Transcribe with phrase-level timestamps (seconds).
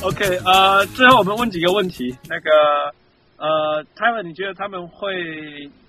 [0.00, 2.14] OK，呃，最后我们问几个问题。
[2.30, 2.50] 那个，
[3.36, 5.10] 呃，Tyler，你觉得他们会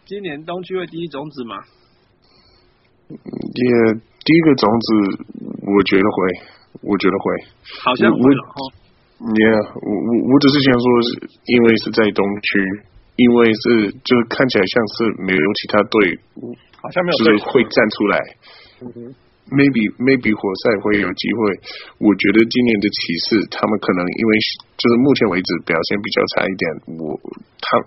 [0.05, 1.55] 今年东区会第一种子吗？
[3.07, 4.87] 也、yeah, 第一个种子，
[5.61, 6.17] 我觉得会，
[6.81, 7.23] 我觉得会。
[7.85, 8.57] 好像会了哈。
[9.21, 11.09] Yeah，我我我只是想说，是
[11.45, 12.49] 因为是在东区，
[13.15, 16.17] 因为是就看起来像是没有其他队，
[16.81, 18.17] 好像没有，就是会站出来。
[18.81, 19.13] 嗯
[19.51, 21.39] maybe maybe 活塞会有机会，
[22.01, 22.97] 我觉得今年的骑
[23.29, 24.31] 士他们可能因为
[24.79, 26.63] 就是目前为止表现比较差一点，
[26.97, 27.17] 我
[27.59, 27.77] 他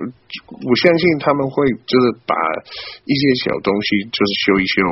[0.46, 2.34] 我相信他们会就是把
[3.04, 4.84] 一些小东西就是修一修，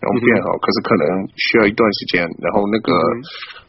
[0.00, 1.04] 然后变好，嗯、可是可能
[1.36, 2.24] 需要一段时间。
[2.40, 2.90] 然后那个、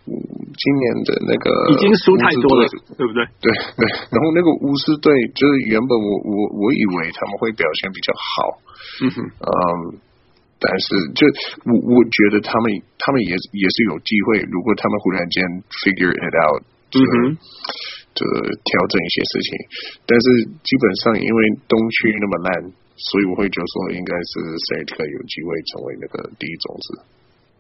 [0.08, 0.12] 嗯、
[0.56, 2.64] 今年的那个已经输太多了，
[2.96, 3.20] 对不对？
[3.44, 3.82] 对对。
[4.14, 8.34] 然后那个巫师队就是原本我我我以为他们会表现比较好，
[9.04, 10.00] 嗯哼，嗯。
[10.58, 11.28] 但是，就
[11.68, 15.44] 我我觉得他们他们也也是有机会，如果他们忽然间
[15.84, 17.00] figure it out，就
[18.16, 19.50] 就调整一些事情。
[20.08, 20.26] 但是
[20.64, 24.32] 基本上，因为东区那么烂，所以我会觉得说，应该是
[24.72, 27.04] Serge 有机会成为那个第一种子。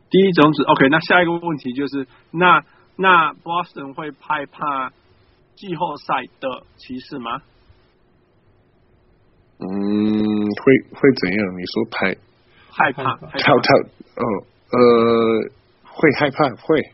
[0.09, 0.87] 第一种子，OK。
[0.87, 2.63] 那下一个问题就是，那
[2.95, 4.89] 那 Boston 会害怕
[5.55, 7.43] 季后赛的骑士吗？
[9.59, 11.59] 嗯，会会怎样？
[11.59, 12.15] 你说拍？
[12.77, 13.77] 害怕，跳跳
[14.17, 14.23] 哦
[14.71, 14.77] 呃
[15.83, 16.91] 会害怕会，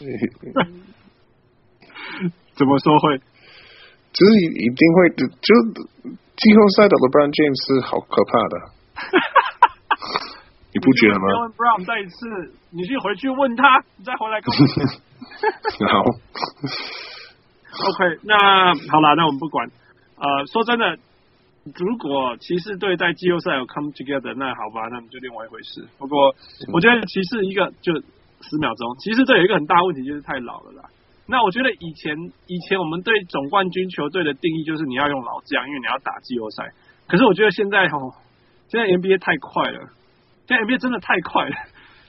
[2.54, 3.16] 怎么说会？
[4.12, 5.54] 就是一定会的，就
[6.34, 8.58] 季后赛的 LeBron James 是好可怕的，
[10.74, 14.56] 你不觉得吗？Brown 再一次，你去回去问他，你再回来跟我
[15.86, 16.02] 好
[17.86, 18.34] ，OK，那
[18.90, 19.70] 好了，那我们不管，
[20.16, 20.98] 呃，说真的。
[21.76, 25.86] 如果骑士队在季后赛有 come together，那好吧，那就另外一回事。
[25.98, 26.34] 不过
[26.72, 27.92] 我觉得骑士一个就
[28.40, 30.84] 十秒钟，骑士队有一个很大问题就是太老了啦。
[31.26, 36.72] 那我觉得以前以前我们对总冠军球队的定义就是你要用老将，因为你要打季后赛。
[37.06, 38.14] 可是我觉得现在哦，
[38.68, 39.90] 现在 NBA 太快了，
[40.46, 41.54] 现在 NBA 真的太快了，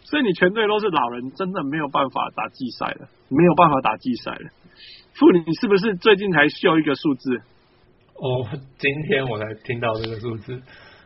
[0.04, 4.50] 所以你全队都是老人，真的没有办法打季赛了，没有办法打季赛了。
[5.16, 7.42] 傅，你是不是最近才秀一个数字？
[8.22, 8.46] 哦，
[8.78, 10.62] 今天我才听到这个数字，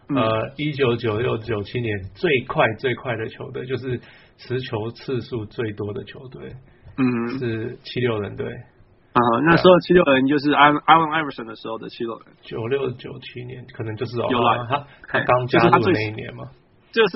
[0.10, 4.00] 呃，一九九六九七年最快最快的球队，就是
[4.38, 6.52] 持球次数最多的球队，
[6.98, 8.48] 嗯，是七六人队。
[8.48, 12.28] 啊，那时候七六人就是 Allen Iverson 的时候的七六人。
[12.42, 16.46] 九六九七年可能就是有了他，他刚加入的那一年嘛。
[16.46, 16.63] 就是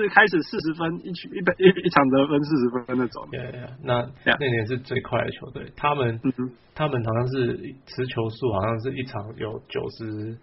[0.09, 3.27] 开始四十分一曲一一一场得分四十分那种。
[3.31, 4.01] 对对，那
[4.39, 10.37] 那年是最快的球队，他们、嗯、他们好像是持球数好像是一场有九十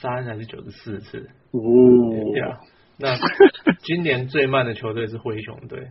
[0.00, 1.18] 三还是九十四次。
[1.50, 1.60] 哦，
[2.32, 2.58] 对啊，
[2.98, 3.14] 那
[3.84, 5.88] 今年最慢的球队是灰熊队，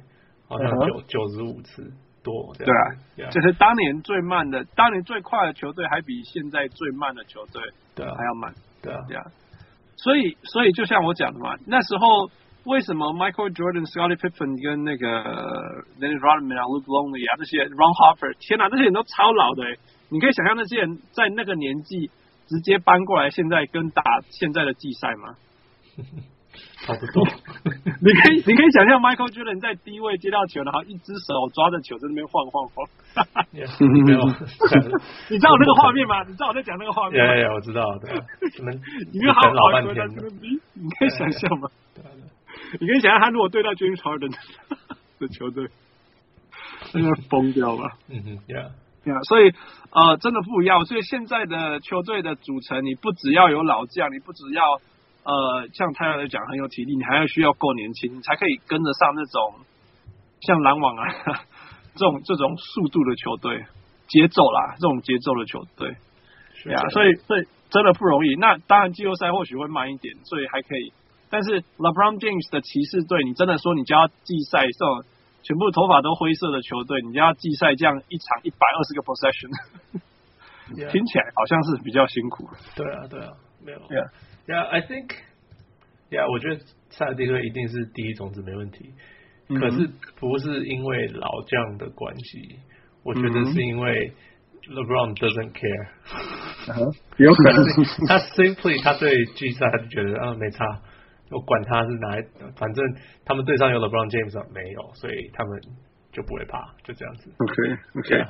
[0.48, 1.92] 好像九九十五次
[2.24, 2.56] 多。
[2.58, 7.62] 对啊就是当年最慢的，当年最快的球队还比现在最慢的球队
[7.94, 8.54] 对还要慢。
[8.82, 9.24] 对啊，对啊。
[10.02, 12.30] 所以，所以就像我讲的嘛，那时候
[12.66, 15.06] 为什么 Michael Jordan、Scottie Pippen 跟那个
[16.00, 19.64] Dennis Rodman 啊、Luke Longley 啊这些 Ron Harper，天哪，这些人都超老的，
[20.10, 22.10] 你可以想象那些人在那个年纪
[22.48, 25.36] 直接搬过来，现在跟打现在的季赛吗？
[26.82, 27.24] 差不多，
[28.02, 32.88] 你可以你可以想象 Michael Jordan 在低位接到球，然后一只手抓着球在那边晃晃晃。
[33.54, 34.20] 没有，
[35.30, 36.24] 你知道我那个画面吗？
[36.24, 37.36] 你知道我在讲那个画面吗？
[37.36, 38.10] 有有，我知道的。
[38.58, 38.82] 你们
[39.14, 40.08] 你们好老半天，
[40.42, 41.70] 你你可以想象吗？
[42.80, 44.32] 你可以想象他如果对到 James Harden
[45.20, 45.68] 的球队，
[46.94, 47.92] 那个疯掉吧？
[48.10, 48.72] 嗯哼，Yeah
[49.06, 49.52] Yeah，所以
[49.92, 50.86] 呃，真的不一样。
[50.86, 54.64] 所以现在的球队的组成，你不只要有老将，你不只要。
[55.24, 59.56] 呃，像太阳来讲很有体力，你还要需要够年轻，你才可以跟得上那种
[60.42, 61.06] 像篮网啊
[61.96, 63.66] 这种这种速度的球队
[64.08, 65.96] 节奏啦，这种节奏的球队，
[66.64, 68.36] 对啊，所以所以真的不容易。
[68.36, 70.92] 那当然季后赛或许会慢一点，所以还可以。
[71.30, 75.04] 但是 LeBron James 的骑士队，你真的说你就要季赛这种
[75.44, 79.52] 全部头发都灰色的球队，你就要季赛这样一场一百二十个 possession.
[80.92, 82.50] 听起来好像是比较辛苦。
[82.76, 83.32] 对啊，对啊，
[83.66, 83.80] 没有。
[83.80, 84.10] Yeah.
[84.48, 85.14] Yeah, I think,
[86.10, 88.92] yeah，我觉得塞尔蒂克一定是第一种子没问题，
[89.50, 89.88] 嗯，可是
[90.20, 92.58] 不是因为老将的关系，
[93.04, 94.12] 我觉得是因为
[94.68, 95.88] LeBron doesn't care，
[96.74, 97.64] 嗯，有可能
[98.08, 100.66] 他 simply 他对季赛他就觉得啊没差，
[101.30, 102.24] 我管他是哪一，
[102.58, 102.84] 反正
[103.24, 105.62] 他们队上有 LeBron James 没有，所以他们
[106.12, 107.32] 就不会怕，就这样子。
[107.38, 108.26] OK OK，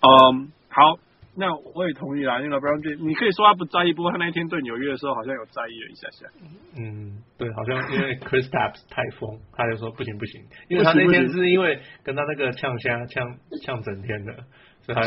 [0.00, 0.96] 嗯，um, 好。
[1.40, 6.26] 那我也同意啦，因为 LeBron James 你可以说他不在意，不过他那一天对纽约的时候好像有在意了一下下。
[6.76, 13.24] 嗯，对，好像因为 Kristaps 太疯，他就说不行不行，因为他那天是因为跟他那个呛虾呛
[13.64, 14.36] 呛整天的，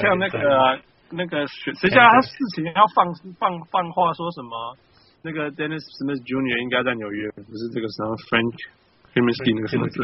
[0.02, 0.80] 像那个、啊、
[1.12, 4.76] 那个谁叫他事情要放放放话说什么？
[5.22, 6.64] 那个 Dennis Smith Jr.
[6.64, 8.58] 应该在纽约，不是这个什么 Frank
[9.14, 10.02] Kaminsky 那个什么字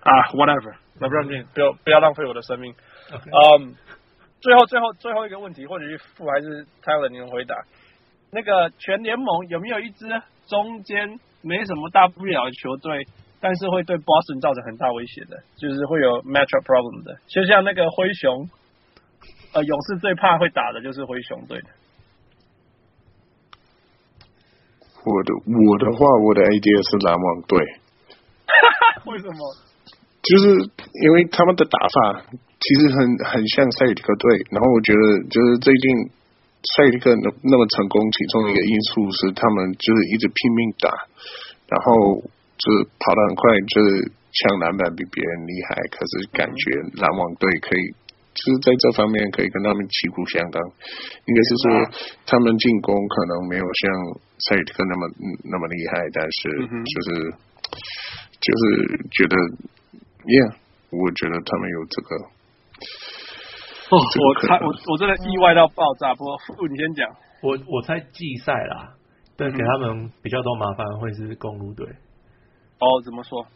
[0.00, 2.72] 啊？Whatever，LeBron James 不要不要浪费我的生命。
[3.10, 3.58] 嗯、okay.
[3.58, 3.74] um,。
[4.40, 7.54] 最后，最后，最后一个问题，或者是副还是 Tyler 你能回答？
[8.30, 10.06] 那个全联盟有没有一支
[10.46, 13.06] 中间没什么大不了的球队，
[13.40, 17.16] 但是会对 Boston 造成很大威胁的，就是会有 matchup problem 的？
[17.26, 18.48] 就像那个灰熊，
[19.54, 21.68] 呃，勇士最怕会打的就是灰熊队的。
[25.04, 27.58] 我的我的话，我的 idea 是篮网队。
[29.10, 29.38] 为什么？
[30.22, 30.50] 就是
[31.02, 32.38] 因为他们的打法。
[32.58, 36.10] 其实很很像塞尔提克队，然后我觉得就是最近
[36.74, 40.90] 塞尔提克那那么成功，其中一个因素是他们就是一直拼命打，
[41.70, 42.18] 然后
[42.58, 45.78] 就是跑得很快，就是抢篮板比别人厉害。
[45.94, 46.62] 可是感觉
[46.98, 47.94] 篮网队可以
[48.34, 51.64] 就是在这方面可以跟他们旗鼓相当，应该是说
[52.26, 54.18] 他们进攻可能没有像
[54.50, 55.06] 塞尔提克那么
[55.46, 57.30] 那么厉害，但是就是
[58.42, 58.62] 就是
[59.14, 59.34] 觉得
[60.26, 60.58] ，Yeah，
[60.90, 62.34] 我觉得他们有这个。
[63.90, 67.08] 哦， 我猜我我真的意外到爆炸，不过傅你先讲，
[67.42, 68.94] 我我猜季赛啦，
[69.36, 71.86] 但给他们比较多麻烦会是公路队。
[72.80, 73.46] 哦，怎么说？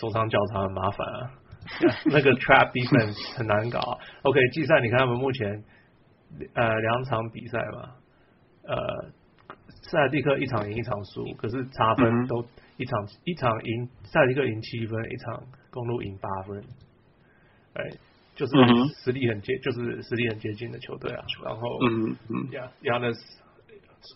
[0.00, 1.30] 手长脚长很麻烦啊，
[2.06, 3.78] 那个 trap defense 很难搞。
[4.22, 5.62] OK，季赛你看他们目前
[6.54, 7.90] 呃两场比赛嘛，
[8.64, 8.76] 呃
[9.90, 12.42] 塞尔蒂克一场赢一场输，可是差分都
[12.78, 16.64] 一场一场赢塞尔蒂克赢七分，一场公路赢八分，
[17.74, 17.82] 哎。
[18.34, 18.52] 就是
[19.04, 21.22] 实力很接，就是实力很接近的球队啊。
[21.44, 22.48] 然后，嗯嗯
[22.82, 23.18] ，Giannis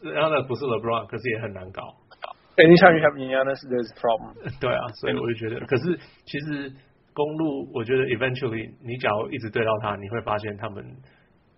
[0.02, 1.82] Giannis 不是 LeBron，可是也很难搞。
[2.56, 4.32] Anytime you have Giannis, there's a problem。
[4.58, 6.72] 对啊，所以我就觉得，可是其实
[7.12, 10.82] 公路，我觉得 eventually 你只要一直对到他，你会发现他们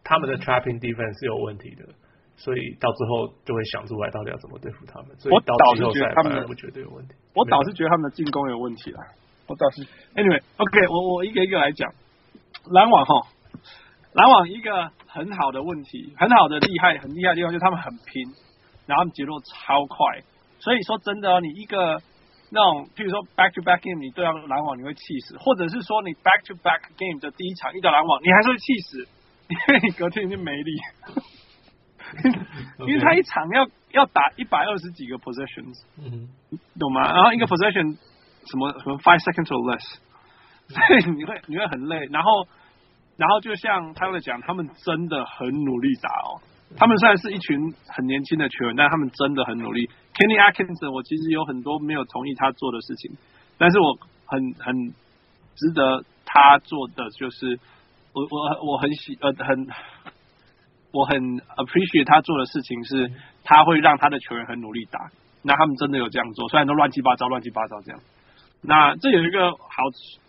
[0.02, 1.87] 他们的 trapping defense 是有问题的，
[2.34, 5.14] 所以到最后就会想出来到底要怎么对付他们。
[5.19, 7.14] 所以到季后赛他们不绝对有问题。
[7.34, 8.99] 我倒是觉得他们的进攻有问题了。
[9.46, 9.87] 我倒是
[10.19, 11.88] Anyway，OK，我我一个一个来讲。
[12.70, 13.29] 篮网哈，
[14.12, 18.23] 篮网一个很好的问题，很好的厉害，很厉害的地方就是他们很拼，
[18.87, 20.23] 然后他们节奏超快，
[20.61, 22.00] 所以说真的，你一个
[22.50, 29.09] 那种，譬如说 back to back game，你对到篮网你会气死，或者是说你 back to back game 的第一场遇到篮网，你还是会气死，
[29.49, 30.73] 因为你隔天就没力，
[32.87, 36.29] 因为他一场要要打一百二十几个 possessions，嗯，
[36.79, 37.12] 懂吗？
[37.12, 37.97] 然后一个 possession
[38.47, 39.85] 什么什么 five seconds or less，
[40.69, 42.47] 所 以你会你会很累，然后。
[43.19, 46.38] 然后就像他们讲，他们真的很努力打哦。
[46.76, 49.88] 他们虽然是一群很年轻的球员，但他们真的很努力。
[50.15, 53.11] Kenny Atkinson，我其实有很多没有同意他做的事情，
[53.59, 54.73] 但是我很很
[55.56, 57.59] 值得他做的就是，
[58.12, 59.67] 我我我很喜呃很
[60.93, 61.19] 我很
[61.59, 63.11] appreciate 他做的事情是，
[63.43, 65.11] 他会让他的球员很努力打。
[65.43, 68.00] 那他们真的有这样做，虽然都乱七八糟乱七八糟这样。
[68.62, 70.23] 那这有一个好处。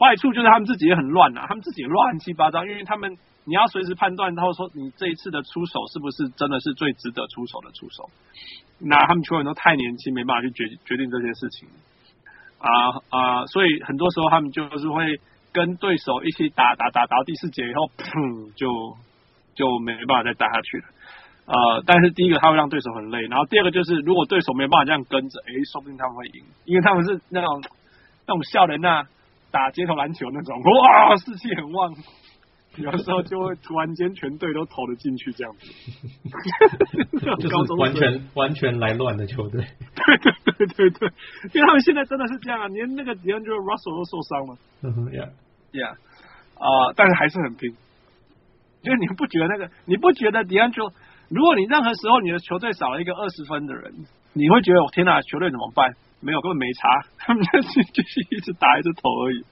[0.00, 8.08] 坏处就是他们自己也很乱啊，他们自己乱七八糟，因为他们你要随时判断，然后说你这一次的出手是不是真的是最值得出手的出手。
[8.78, 11.68] 那他们球员都太年轻，没办法去决决定这些事情
[12.58, 12.70] 啊
[13.10, 15.20] 啊，所以很多时候他们就是会
[15.52, 18.96] 跟对手一起打打打，打到第四节以后，砰，就
[19.54, 20.84] 就没办法再打下去了。
[21.44, 27.62] 呃，但是第一个他会让对手很累，然后第二个就是如果对手没办法这样跟着，哎，说不定他们会赢，因为他们是那种
[28.26, 29.04] 那种笑人呐。
[29.50, 31.94] 打街头篮球那种，哇，士气很旺，
[32.76, 35.66] 有的时候就会突然间全队都投了进去这样子，
[37.38, 39.60] 就是完全完全来乱的球队。
[39.62, 41.08] 对对对对对，
[41.54, 44.56] 因为他们现在真的是这样啊，连那个 D'Angelo Russell 都受伤了。
[44.82, 45.30] 嗯哼，Yeah
[45.72, 45.92] Yeah，
[46.58, 47.74] 啊、呃，但是还是很拼。
[48.82, 49.70] 因为你不觉得那个？
[49.84, 50.92] 你不觉得 D'Angelo？
[51.28, 53.92] 如果你任何时候你的球队少了一个二十分的人，
[54.32, 55.94] 你会觉得我天哪，球队怎么办？
[56.20, 59.44] 没有，根本没差， 他们就是就是一直打一直投而已，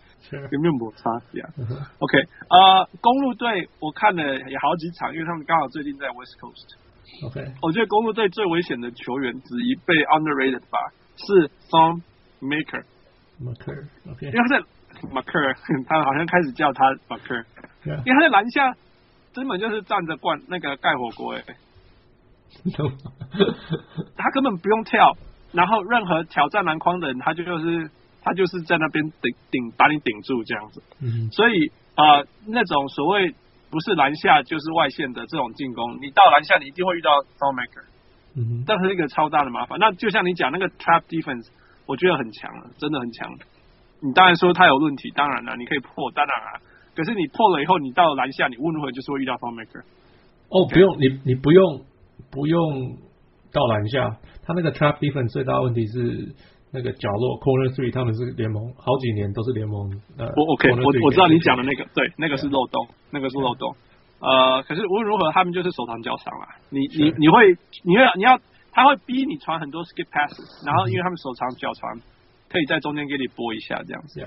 [0.52, 1.10] 有没有摩擦？
[1.32, 1.48] 这样
[1.98, 2.18] ？OK，
[2.50, 6.76] 呃，公路队我看了也好几场，因为他们刚好最近在 West Coast。
[7.26, 10.78] OK，我觉得公路队最危险的球员之一被 underrated 吧，
[11.16, 12.02] 是 Thon
[12.40, 12.84] Maker。
[13.40, 14.60] Maker，OK，因为他在
[15.08, 15.56] Maker，
[15.88, 17.44] 他好像开始叫他 Maker，
[17.84, 18.74] 因为他在篮下
[19.32, 21.44] 根本就是站着灌那个盖火锅 哎，
[24.16, 25.16] 他根本不用跳。
[25.52, 27.90] 然后任何挑战篮筐的人，他就就是
[28.22, 30.82] 他就是在那边顶顶把你顶住这样子。
[31.00, 31.30] 嗯。
[31.30, 33.34] 所以啊、呃，那种所谓
[33.70, 37.84] 不是篮下就是外线的这种进攻，你到篮下你一定会遇到 Thonmaker，
[38.36, 39.78] 嗯哼，这是一个超大的麻烦。
[39.78, 41.48] 那就像你讲那个 Trap Defense，
[41.86, 43.30] 我觉得很强了，真的很强。
[44.00, 46.60] 你当然说他有问题，当然了，你可以破，当然啊。
[46.94, 49.82] 可是你破了以后，你到篮下，你无论如何就是会遇到 Thonmaker。
[50.50, 51.82] 哦，不用，你你不用
[52.30, 52.96] 不用
[53.52, 56.34] 到篮下，他那个 Trap Defense 最大问题是。
[56.70, 59.88] 那个角落 corner three，他们是联盟好几年都是联盟。
[60.20, 63.74] 呃，我 OK，我我知道你讲的那个，对，那个是漏洞，那个是漏洞。
[64.20, 66.60] 呃，可是无论如何，他们就是手长脚长啦。
[66.68, 68.38] 你你你会，你会你要，
[68.70, 71.98] 他会逼你传很多 skip passes，然后因为他们手长脚长，
[72.52, 74.20] 可以在中间给你拨一下这样子。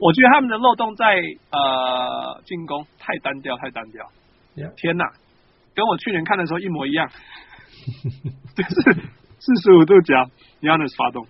[0.00, 1.14] 我觉得他们的漏洞在
[1.54, 4.04] 呃进攻太单调，太单调。
[4.74, 5.06] 天哪，
[5.76, 7.08] 跟我去年看的时候一模一样，
[8.56, 9.00] 就是
[9.38, 10.14] 四十五度角
[10.60, 11.26] ，Giannis 发动。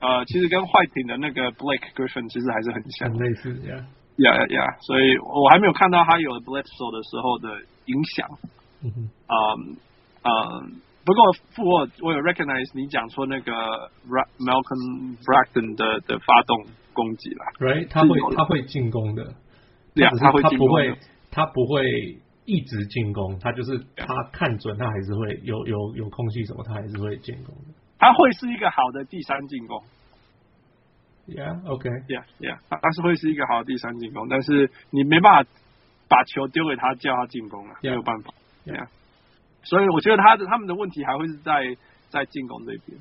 [0.00, 3.74] 呃，其实跟坏艇的那个 Blake Griffin 其实还是很像，很类似呀，
[4.16, 8.28] 呀呀呀，所以我还没有看到他有 Bledsoe 的时候的影响。
[8.82, 9.76] 嗯哼，嗯
[10.22, 13.52] 嗯，不过复活我有 recognize 你讲说那个
[14.38, 17.88] Malcolm Brogdon 的的发动攻击了，right？
[17.90, 19.34] 他会他会进攻的，
[19.96, 20.98] 对啊，他会进攻，他不会
[21.32, 21.82] 他不会
[22.48, 27.74] 一直进攻，他就是他看准他还是会有有有空隙什么，他还是会进攻的。
[27.98, 29.82] 他会是一个好的第三进攻
[31.26, 35.50] ，Yeah，OK，Yeah，Yeah，他他是会是一个好的第三进攻，但是你没办法
[36.08, 38.32] 把球丢给他叫他进攻啊，yeah, 没有办法
[38.64, 38.86] ，Yeah，
[39.64, 41.76] 所以我觉得他的他们的问题还会是在
[42.08, 42.98] 在进攻这边。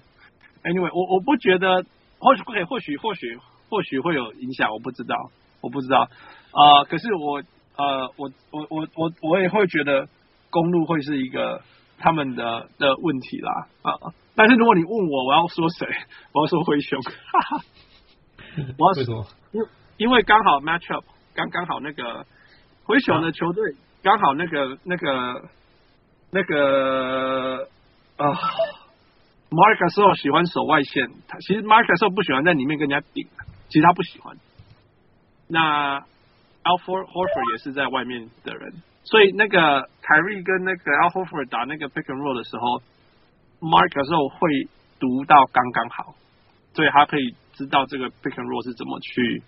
[0.64, 1.86] Anyway，我我不觉得，
[2.20, 3.38] 或许会或许或许
[3.70, 6.10] 或许会有影响，我不知道，我不知道。
[6.52, 6.86] 啊、呃。
[6.86, 7.42] 可是我
[7.78, 10.08] 呃，我我我我我也会觉得
[10.50, 11.62] 公路会是一个
[11.98, 13.92] 他们的的问题啦啊。
[14.02, 15.88] 呃但是如果你问我，我要说谁？
[16.32, 17.02] 我要说灰熊。
[17.02, 17.64] 哈哈，
[18.78, 19.62] 我要说，因
[19.98, 21.04] 因为刚好 match up，
[21.34, 22.24] 刚刚好那个
[22.84, 25.50] 灰熊的球队刚好那个那个
[26.30, 27.68] 那个
[28.18, 28.30] 啊
[29.50, 33.28] ，Marc Gasol 喜欢守外线，他其实 Marc Gasol 不喜欢在里面跟人家顶，
[33.70, 34.38] 其实他不喜欢。
[35.48, 36.06] 那
[36.68, 42.84] Al Horford 也是在外面的人，所以那个凯瑞跟那个 Al Horford 打那个 pick and roll 的时候。
[43.60, 44.70] ，Mark 有时候会
[45.00, 46.14] 读到刚刚好，
[46.74, 49.42] 所以他可以知道这个 pick and roll 是怎么去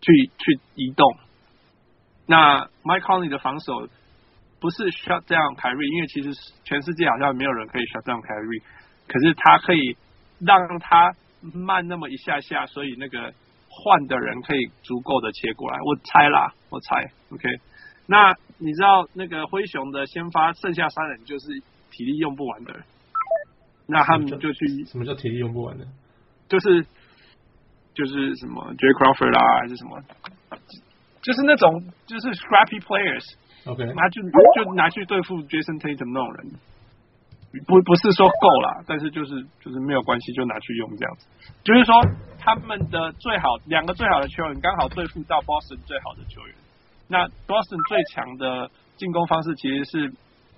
[0.00, 1.06] 去去移动。
[2.26, 3.86] 那 Mike Conley 的防守
[4.58, 6.34] 不是 shut down 凯瑞因为其实
[6.64, 8.58] 全世界好像没有人可以 shut down 凯瑞
[9.06, 9.96] 可是他可以
[10.40, 11.14] 让他
[11.54, 13.32] 慢那么一下下，所以那个
[13.84, 15.78] 换的人可以足够的切过来。
[15.84, 17.10] 我猜啦，我猜。
[17.30, 17.48] OK，
[18.06, 21.46] 那你知道那个灰熊的先发剩下三人就是
[21.90, 22.82] 体力用不完的人。
[23.88, 25.86] 那他们就去什么叫体力用不完的？
[26.48, 26.84] 就是
[27.94, 30.02] 就是什么 Jay Crawford 啦、啊，还是什么？
[31.22, 33.24] 就是那种就是 scrappy players。
[33.66, 36.52] OK，拿去就拿去对付 Jason Tatum 那种人，
[37.66, 41.26] 不不是说够了，但是就是就是没有关系，就拿去用这样子。
[41.64, 41.94] 就是说
[42.46, 46.54] 他们的最好两个最好的球员刚好对付到 Boston 最好的球员。
[47.08, 50.08] 那 Boston 最强的进攻方式其实是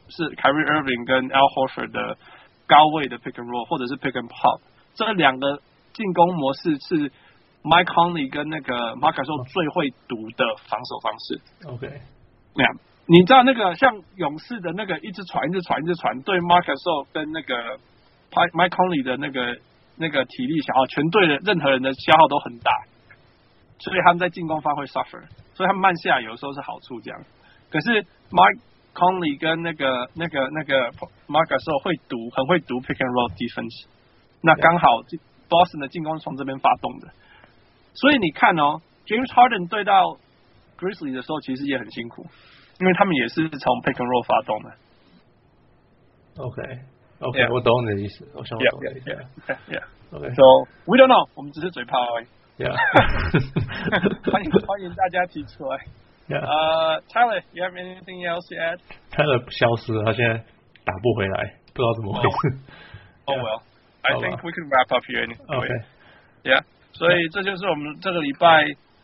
[0.09, 2.19] 是 Kyrie Irving 跟 Al Horford 的。
[2.69, 4.61] 高位的 pick and roll 或者是 pick and pop，
[4.93, 5.63] 这两个
[5.95, 7.09] 进攻模式是
[7.65, 11.41] Mike Conley 跟那个 Marc Gasol 最会读的防守方式。
[11.65, 11.89] OK，
[12.55, 12.77] 那样
[13.07, 17.57] 你知道那个像勇士的那个一直传一直传一直传，对 Marc Gasol 跟那个
[18.53, 19.57] Mike Conley 的那个
[19.99, 22.71] 那个体力消耗，全队的任何人的消耗都很大，
[23.79, 25.23] 所以他们在进攻方会 suffer，
[25.55, 27.21] 所以他们慢下来有时候是好处这样。
[27.71, 28.59] 可是 Mark
[28.95, 30.91] Conley 跟那个那个那个
[31.27, 33.87] Mark 时候会读，很会读 pick and roll defense，
[34.41, 35.03] 那刚好
[35.49, 37.09] Boston 的进攻是从这边发动的，
[37.95, 40.17] 所以你看哦，James Harden 对到
[40.79, 42.27] Grizzly 的时候其实也很辛苦，
[42.81, 44.77] 因为他们也是从 pick and roll 发动的。
[46.39, 46.63] OK
[47.21, 49.13] okay, 我懂你的意思，我想我懂一下。
[49.13, 50.43] Yeah，yeah，yeah，OK，So
[50.87, 52.27] we don't know，我们只是嘴炮而已。
[52.59, 52.75] Yeah，
[54.31, 55.79] 欢迎欢迎大家提出来。
[56.29, 56.45] 呃、yeah.
[56.45, 60.45] uh,，Tyler，you have anything else to add？Tyler 消失了，他现在
[60.85, 62.59] 打不回来，不知道怎么回事。
[63.25, 65.39] Oh well，I think we can wrap up here anyway.
[65.47, 65.85] Okay.
[66.45, 68.47] Yeah，所以这就是我们这个礼拜，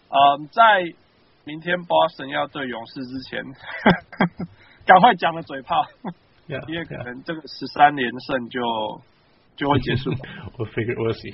[0.08, 0.84] 呃、um,，在
[1.44, 3.42] 明天 Boston 要对勇士之前，
[4.84, 5.84] 赶快讲了嘴炮
[6.48, 8.60] ，yeah, 因为可能这个十三连胜就。
[9.56, 10.10] 就会结束。
[10.58, 11.30] 我 figure we'll see.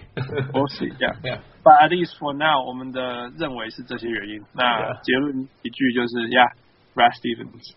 [0.52, 0.92] We'll see.
[1.00, 1.16] Yeah.
[1.24, 1.40] Yeah.
[1.64, 4.44] But at least for now，我们的认为是这些原因。
[4.52, 6.52] 那结论一句就是，Yeah.
[6.92, 7.72] Brad Stevens.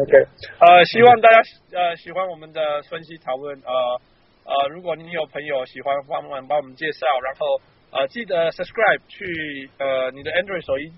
[0.00, 0.12] OK。
[0.60, 1.36] 呃，希望大家
[1.76, 3.60] 呃喜欢我们的分析讨论。
[3.60, 4.00] 呃
[4.48, 7.04] 呃，如果你有朋友喜欢，帮忙帮我们介绍。
[7.20, 10.88] 然后呃，记得 subscribe 去呃你的 Android 手机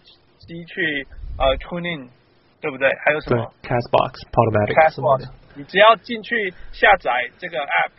[0.46, 1.04] 机去
[1.36, 2.10] 呃 TuneIn，
[2.60, 2.88] 对不对？
[3.04, 4.74] 还有什么？Castbox、Podomatic。
[4.76, 7.92] Castbox，你只要进去下载这个 App，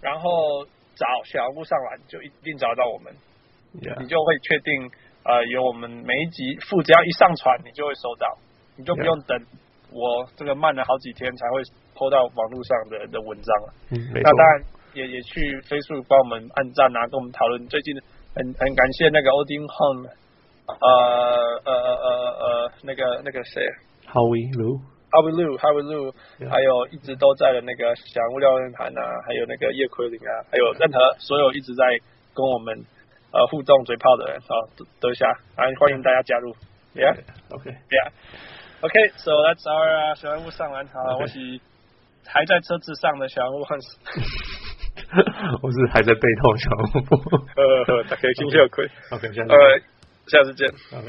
[0.00, 3.12] 然后找小人物上来，就一定找到我们。
[4.00, 4.90] 你就会确定，
[5.22, 8.26] 呃，有我们每一集副，只要一上传，你就会收到，
[8.76, 9.38] 你就不用等
[9.92, 11.60] 我这个慢了好几天才会
[11.94, 13.74] po 到网络上的的文章了。
[13.90, 14.32] 嗯，没错。
[14.32, 17.68] 那当然也也去 Facebook 帮我们按赞啊，跟我们讨论。
[17.68, 17.94] 最近
[18.34, 20.08] 很很感谢那个 Odin Home，
[20.66, 20.88] 呃
[21.64, 22.08] 呃呃呃
[22.40, 23.62] 呃那个那个谁
[24.12, 26.14] ，Howie Lu，Howie Lu，Howie Lu，
[26.48, 31.84] 还有一直都在的那个小人物廖文涵啊，还有那个叶奎林啊，还有任何所有一直在
[32.34, 32.84] 跟我们。
[33.32, 34.54] 呃，互动嘴炮的人，好，
[35.00, 35.26] 等一下，
[35.58, 36.54] 来欢迎大家加入
[36.94, 41.60] ，Yeah，OK，Yeah，OK，So that's our 小人物上完，好，我是
[42.24, 43.98] 还在车子上的小人物汉斯，
[45.60, 47.04] 我是还在背痛小人物，
[47.60, 49.58] 呃，大家听就可以，OK，下次，呃，
[50.28, 51.08] 下次见，OK。